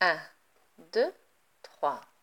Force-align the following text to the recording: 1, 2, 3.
1, 0.00 0.16
2, 0.92 1.12
3. 1.80 2.17